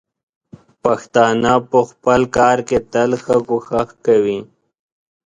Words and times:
پښتانه 0.83 1.53
په 1.69 1.79
خپل 1.89 2.21
کار 2.37 2.57
کې 2.67 2.77
تل 2.93 3.11
ښه 3.23 3.37
کوښښ 3.47 3.89
کوي. 4.05 4.39